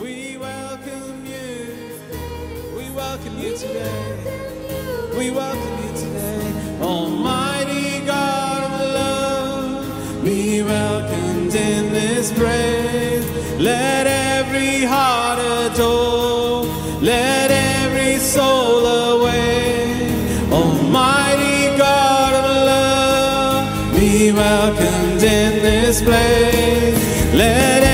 [0.00, 2.00] We welcome you.
[2.76, 5.12] We welcome you today.
[5.16, 6.80] We welcome you today.
[6.82, 13.24] Almighty God of love, be welcomed in this place.
[13.60, 16.64] Let every heart adore.
[17.00, 20.50] Let every soul awake.
[20.50, 27.34] Almighty God of love, be welcomed in this place.
[27.34, 27.87] Let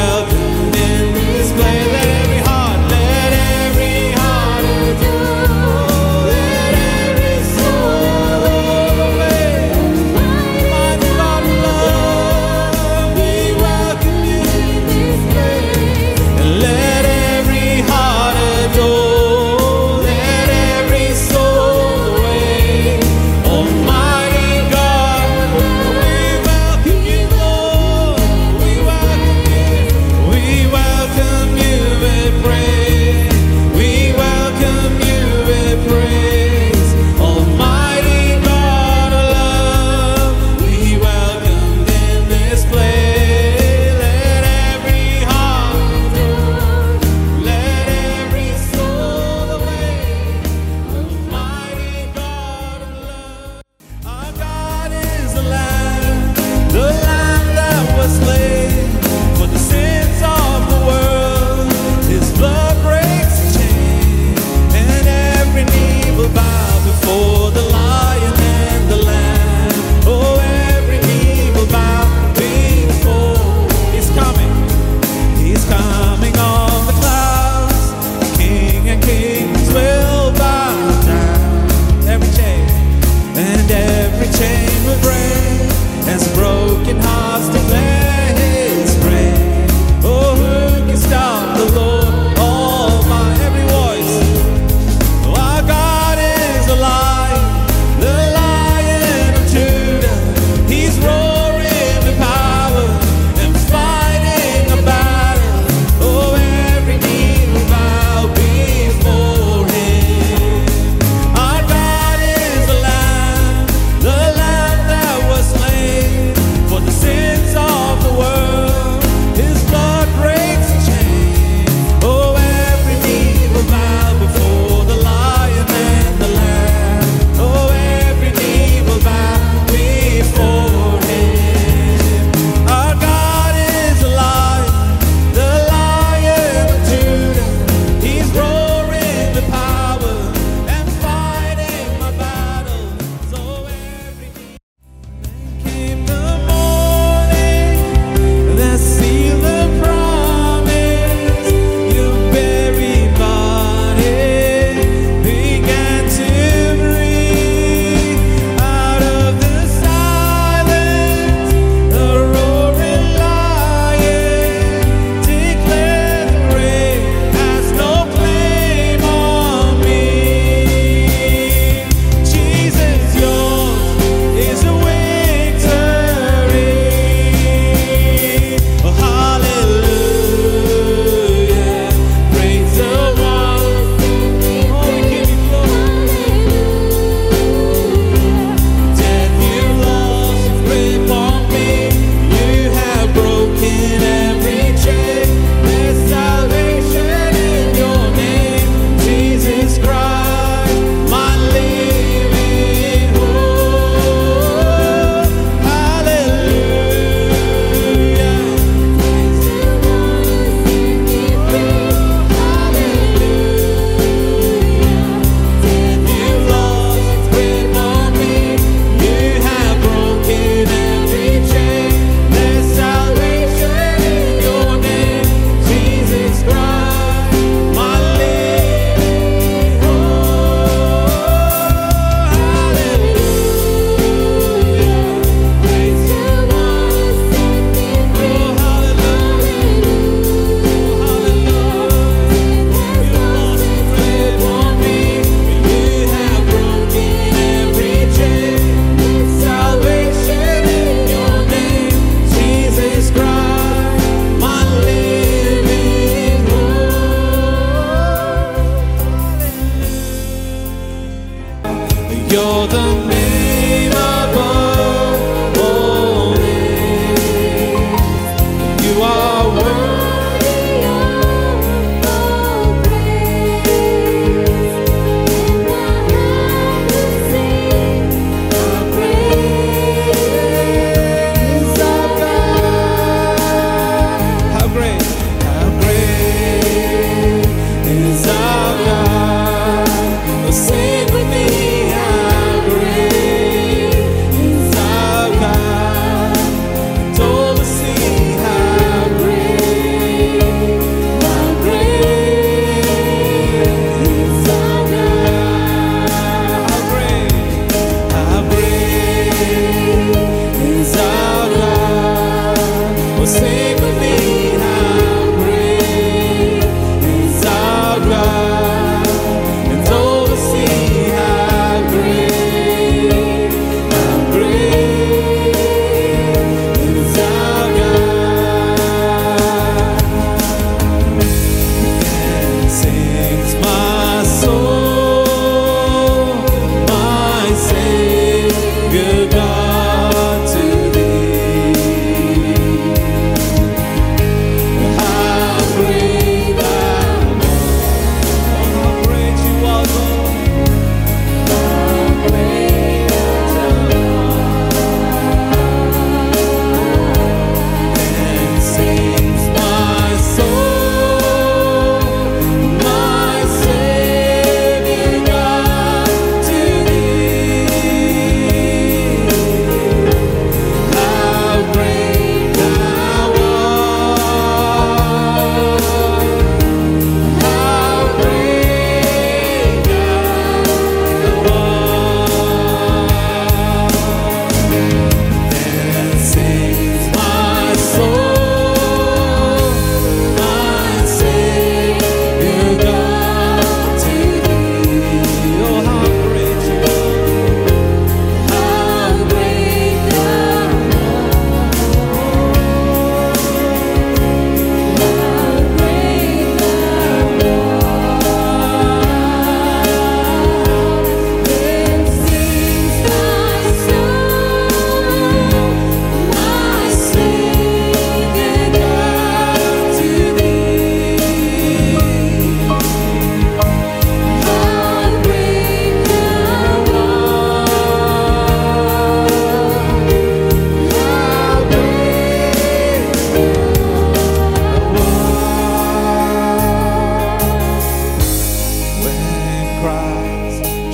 [0.00, 2.09] in this playland.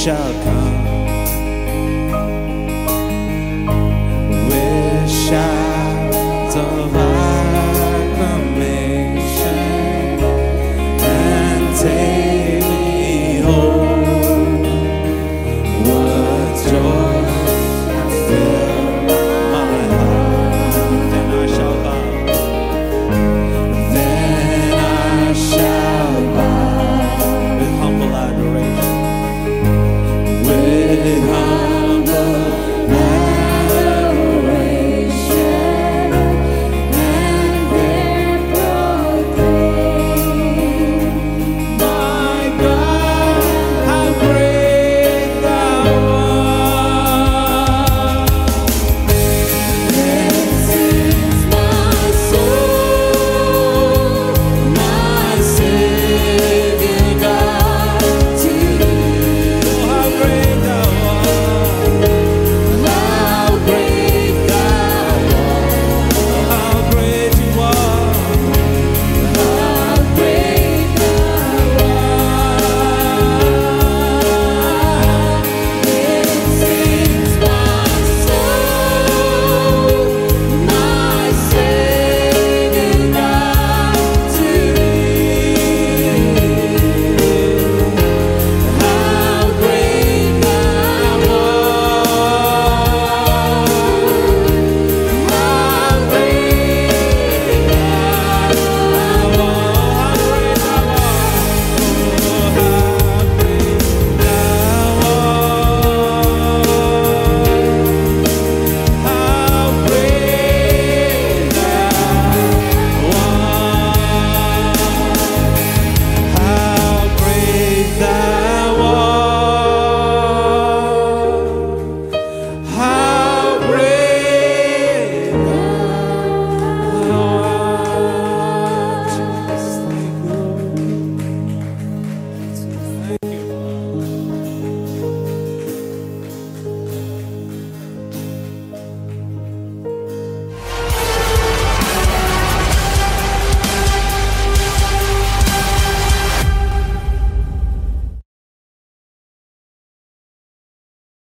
[0.00, 0.79] shall come.